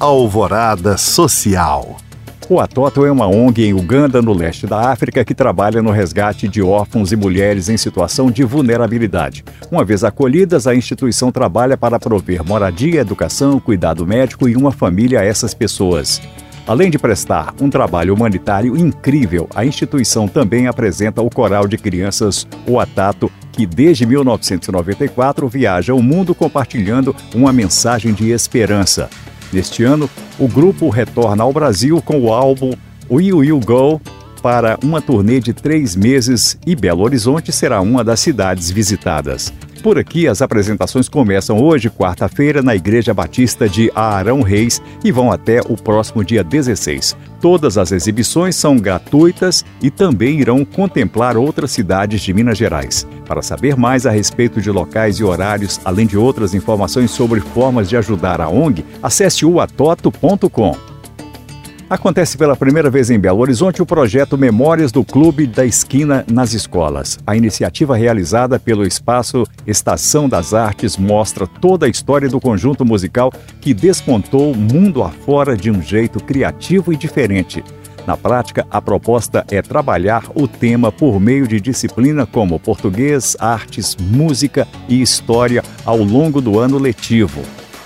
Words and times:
Alvorada 0.00 0.96
Social. 0.96 1.96
O 2.48 2.60
Atoto 2.60 3.04
é 3.04 3.10
uma 3.10 3.26
ONG 3.26 3.66
em 3.66 3.74
Uganda, 3.74 4.22
no 4.22 4.32
leste 4.32 4.64
da 4.64 4.92
África, 4.92 5.24
que 5.24 5.34
trabalha 5.34 5.82
no 5.82 5.90
resgate 5.90 6.46
de 6.46 6.62
órfãos 6.62 7.10
e 7.10 7.16
mulheres 7.16 7.68
em 7.68 7.76
situação 7.76 8.30
de 8.30 8.44
vulnerabilidade. 8.44 9.44
Uma 9.72 9.84
vez 9.84 10.04
acolhidas, 10.04 10.68
a 10.68 10.74
instituição 10.74 11.32
trabalha 11.32 11.76
para 11.76 11.98
prover 11.98 12.46
moradia, 12.46 13.00
educação, 13.00 13.58
cuidado 13.58 14.06
médico 14.06 14.48
e 14.48 14.54
uma 14.54 14.70
família 14.70 15.18
a 15.18 15.24
essas 15.24 15.52
pessoas. 15.52 16.22
Além 16.64 16.90
de 16.90 16.98
prestar 16.98 17.52
um 17.60 17.68
trabalho 17.68 18.14
humanitário 18.14 18.76
incrível, 18.76 19.48
a 19.52 19.64
instituição 19.64 20.28
também 20.28 20.68
apresenta 20.68 21.20
o 21.22 21.28
coral 21.28 21.66
de 21.66 21.76
crianças 21.76 22.46
O 22.68 22.78
Atato, 22.78 23.32
que 23.50 23.66
desde 23.66 24.06
1994 24.06 25.48
viaja 25.48 25.92
o 25.92 26.00
mundo 26.00 26.36
compartilhando 26.36 27.16
uma 27.34 27.52
mensagem 27.52 28.14
de 28.14 28.30
esperança. 28.30 29.10
Neste 29.52 29.82
ano, 29.82 30.08
o 30.38 30.46
grupo 30.46 30.88
retorna 30.88 31.42
ao 31.42 31.52
Brasil 31.52 32.02
com 32.02 32.20
o 32.20 32.32
álbum 32.32 32.72
Will 33.10 33.42
You 33.42 33.60
Go 33.60 34.00
para 34.42 34.78
uma 34.82 35.00
turnê 35.00 35.40
de 35.40 35.52
três 35.52 35.96
meses 35.96 36.58
e 36.66 36.76
Belo 36.76 37.02
Horizonte 37.02 37.50
será 37.50 37.80
uma 37.80 38.04
das 38.04 38.20
cidades 38.20 38.70
visitadas. 38.70 39.52
Por 39.82 39.98
aqui, 39.98 40.26
as 40.26 40.42
apresentações 40.42 41.08
começam 41.08 41.62
hoje, 41.62 41.88
quarta-feira, 41.88 42.62
na 42.62 42.74
Igreja 42.74 43.14
Batista 43.14 43.68
de 43.68 43.90
Arão 43.94 44.42
Reis 44.42 44.82
e 45.04 45.12
vão 45.12 45.30
até 45.30 45.60
o 45.60 45.76
próximo 45.76 46.24
dia 46.24 46.42
16. 46.42 47.16
Todas 47.40 47.78
as 47.78 47.92
exibições 47.92 48.56
são 48.56 48.76
gratuitas 48.76 49.64
e 49.80 49.90
também 49.90 50.40
irão 50.40 50.64
contemplar 50.64 51.36
outras 51.36 51.70
cidades 51.70 52.20
de 52.20 52.34
Minas 52.34 52.58
Gerais. 52.58 53.06
Para 53.26 53.42
saber 53.42 53.76
mais 53.76 54.06
a 54.06 54.10
respeito 54.10 54.60
de 54.60 54.70
locais 54.70 55.16
e 55.16 55.24
horários, 55.24 55.80
além 55.84 56.06
de 56.06 56.18
outras 56.18 56.52
informações 56.52 57.10
sobre 57.10 57.40
formas 57.40 57.88
de 57.88 57.96
ajudar 57.96 58.40
a 58.40 58.48
ONG, 58.48 58.84
acesse 59.02 59.46
o 59.46 59.60
atoto.com. 59.60 60.97
Acontece 61.90 62.36
pela 62.36 62.54
primeira 62.54 62.90
vez 62.90 63.08
em 63.08 63.18
Belo 63.18 63.40
Horizonte 63.40 63.80
o 63.80 63.86
projeto 63.86 64.36
Memórias 64.36 64.92
do 64.92 65.02
Clube 65.02 65.46
da 65.46 65.64
Esquina 65.64 66.22
nas 66.30 66.52
Escolas. 66.52 67.18
A 67.26 67.34
iniciativa 67.34 67.96
realizada 67.96 68.60
pelo 68.60 68.86
Espaço 68.86 69.46
Estação 69.66 70.28
das 70.28 70.52
Artes 70.52 70.98
mostra 70.98 71.46
toda 71.46 71.86
a 71.86 71.88
história 71.88 72.28
do 72.28 72.38
conjunto 72.38 72.84
musical 72.84 73.32
que 73.58 73.72
despontou 73.72 74.54
mundo 74.54 75.02
afora 75.02 75.56
de 75.56 75.70
um 75.70 75.80
jeito 75.80 76.22
criativo 76.22 76.92
e 76.92 76.96
diferente. 76.96 77.64
Na 78.06 78.18
prática, 78.18 78.66
a 78.70 78.82
proposta 78.82 79.42
é 79.50 79.62
trabalhar 79.62 80.24
o 80.34 80.46
tema 80.46 80.92
por 80.92 81.18
meio 81.18 81.48
de 81.48 81.58
disciplina 81.58 82.26
como 82.26 82.60
português, 82.60 83.34
artes, 83.40 83.96
música 83.98 84.68
e 84.90 85.00
história 85.00 85.64
ao 85.86 85.96
longo 85.96 86.42
do 86.42 86.58
ano 86.58 86.76
letivo 86.76 87.40